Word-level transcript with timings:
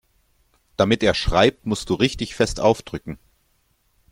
Damit 0.77 1.03
er 1.03 1.13
schreibt, 1.13 1.67
musst 1.67 1.91
du 1.91 1.93
richtig 1.93 2.33
fest 2.33 2.59
aufdrücken. 2.59 3.19